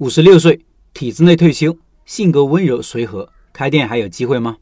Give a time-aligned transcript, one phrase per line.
[0.00, 0.58] 五十六岁，
[0.94, 4.56] 体制内退休，性格温柔随和，开店还有机会吗？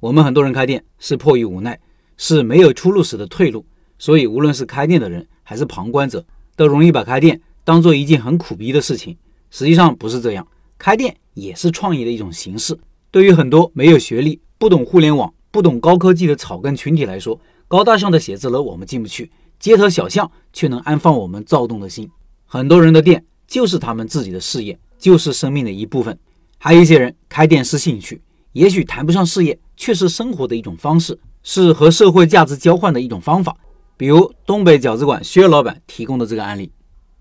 [0.00, 1.78] 我们很多人开店是迫于无奈，
[2.16, 3.66] 是没有出路时的退路，
[3.98, 6.24] 所以无论是开店的人还是旁观者，
[6.56, 9.14] 都容易把开店当做一件很苦逼的事情。
[9.50, 10.48] 实际上不是这样，
[10.78, 12.78] 开店也是创业的一种形式。
[13.10, 17.38] 对于很多没有学历、不懂互联网、不懂高科技的草根群体来说，
[17.68, 22.10] 高大上的写字楼我们进不去，街头小巷却能安放我们躁动的心。
[22.46, 23.22] 很多人的店。
[23.46, 26.18] 就是他们自己的事业，就是生命的一部分。
[26.58, 28.20] 还有一些人开店是兴趣，
[28.52, 33.56] 也许谈不上事业，却是生活的一种方式，是和社会价值交换的一种方法。
[33.96, 36.70] 比如东北饺子馆薛老板提供的这个案例，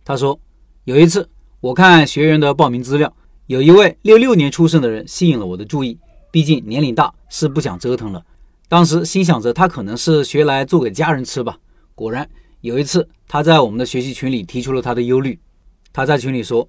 [0.03, 0.39] 他说
[0.85, 1.29] 有一次
[1.61, 3.13] 我看学员的报名资料，
[3.47, 5.97] 有一位六六年出生的人吸引了我的注意，
[6.31, 8.25] 毕竟年龄大，是不想折腾了。
[8.67, 11.57] 当时心想着他可能是学来做给家人吃吧。
[11.93, 12.27] 果然
[12.61, 15.39] 有一次他在我们的学习群里提出了他的忧虑。
[15.95, 16.67] 他在群里说：“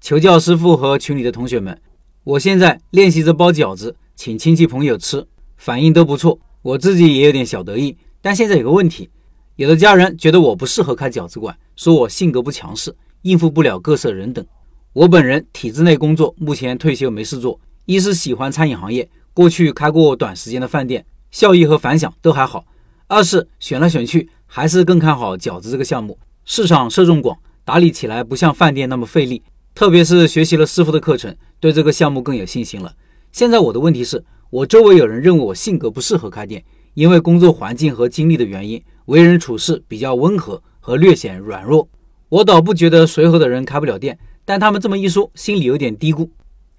[0.00, 1.76] 求教师傅和群里的同学们，
[2.22, 7.96] 我现在练习着包饺子，请亲戚朋友吃，反应都不错，我自己也有点小得意。
[8.22, 9.10] 但现在有个问题，
[9.56, 14.46] 有的家人觉得我不适合开饺子馆，说我性格不强势，应付不了各色人等。
[14.92, 22.60] 我本人体制内工作，目前退休没事做，一是喜欢餐饮行业，过去开过短时间的饭店，效益和反响都还好；
[23.08, 29.42] 二是选来选去，还是更看好饺子这个项目，市场受众广。”打理起来不像饭店那么费力，
[29.74, 32.94] 特别是学习了师傅的课程，对这个项目更有信心了。
[33.32, 41.88] 现在我的问题是，我周围有人认为我性格不适合开店，因为工作环境和经历的原因，为人处事比较温和和略显软弱。
[42.28, 46.28] 我倒不觉得随和的人开不了店，但他们这么一说，心里有点嘀咕。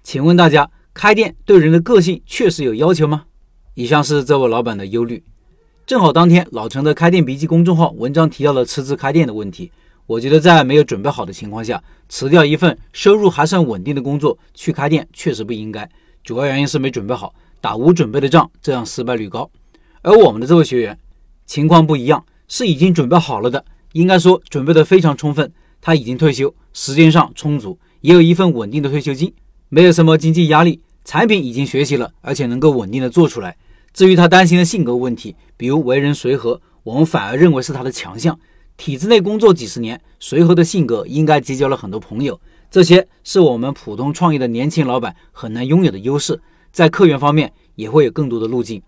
[0.02, 3.24] 请问大家，开店对人的个性确实有要求吗？
[3.74, 5.22] 以上是这位老板的忧虑。
[5.86, 9.72] 正好当天老陈的开店笔记公众号文章提到了辞职开店的问题。
[10.12, 15.88] 我觉得在没有准备好的情况下辞掉一份收入还算稳定的工作去开店确实不应该，
[16.22, 19.50] 主要原因是没准备好，打无准备的仗，这样失败率高。
[20.02, 20.98] 而我们的这位学员
[21.46, 25.50] 情况不一样，是已经准备好了的，应该说准备的非常充分。
[25.80, 29.32] 他已经退休，时间上充足，也有一份稳定的退休金，
[29.70, 33.56] 没有什么经济压力，产品已经学习了，而且能够稳定的做出来。
[33.94, 38.38] 至于他担心的性格问题，比如为人随和，我们反而认为是他的强项。
[38.84, 46.42] 体制内工作几十年，随和的性格应该结交了很多朋友，这些是我们普通创业的年轻老板很难拥有的优势。
[46.72, 48.82] 在客源方面也会有更多的路径。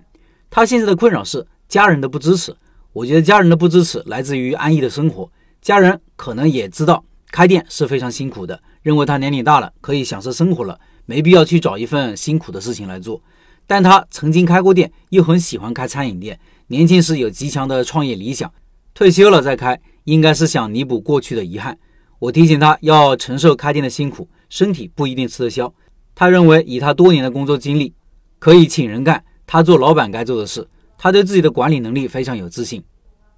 [0.50, 2.56] 他现在的困扰是家人的不支持。
[2.92, 5.30] 我觉得家人的不支持来自于安逸的生活，
[5.62, 10.76] 家人可能也知道开店是非常辛苦的，认为他年龄大了可以享受生活了，
[11.06, 13.22] 没必要去找一份辛苦的事情来做。
[13.64, 18.52] 但他曾经开过店，又很喜欢开餐饮店，年轻时有极强的创业理想。
[18.94, 21.76] 退休了再开，应该是想弥补过去的遗憾。
[22.20, 25.74] 我提醒他要承受开店的辛苦，身体不一定吃得消。
[26.14, 27.92] 他认为以他多年的工作经历，
[28.38, 30.68] 可以请人干他做老板该做的事。
[30.96, 32.84] 他对自己的管理能力非常有自信。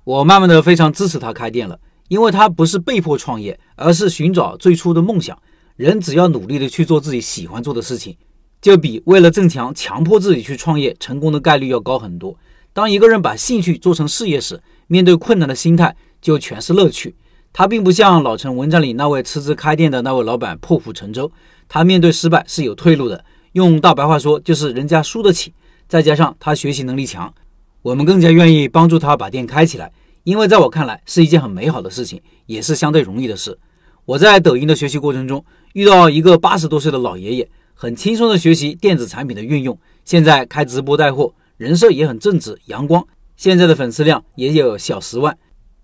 [0.05, 5.37] 我慢慢的非常支持他开店了，因为他不是被迫创业，而是寻找最初的梦想。
[5.77, 8.15] 人只要努力的去做自己喜欢做的事情，
[8.61, 12.38] 就比为了挣钱强迫自己去创业成功的概率要高很多。
[12.73, 17.14] 当一个人把兴趣做成事业时，面对困难的心态就全是乐趣。
[17.52, 21.32] 他并不像老陈文章里那位辞职开店的那位老板破釜沉舟，
[21.69, 23.25] 他面对失败是有退路的。
[23.52, 25.54] 用大白话说，就是人家输得起。
[25.88, 27.32] 再加上他学习能力强，
[27.80, 29.91] 我们更加愿意帮助他把店开起来，
[30.25, 33.58] 因为在我看来是一件很美好的事情，也是相对容易的事。
[34.04, 41.32] 我在抖音的学习过程中遇到一个八十多岁的老爷爷，很轻松的学习电子产品的运用，现在开直播带货。
[41.56, 45.36] 人设也很正直阳光，现在的粉丝量也有小十万。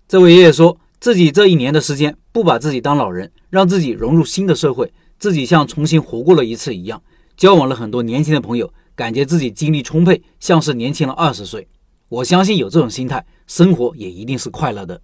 [0.07, 7.01] 这位爷爷说自己这一年的时间不把自己当老人，让自己融入新的社会，自己像重新活过了一次一样，
[7.37, 11.67] 交往了很多年轻的朋友，感觉自己精力充沛，像是年轻了二十岁。
[12.09, 15.01] 我相信有这种心态，生活也一定是快乐的。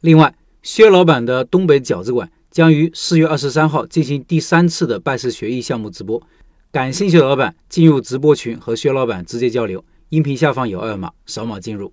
[0.00, 6.22] 另外，薛老板的东北饺子馆将于四月二十三号进行第三次的拜师学艺项目直播。
[6.72, 11.92] 感兴趣的老板进入直播群和薛老板直接交流，音频下方有二维码，扫码进入。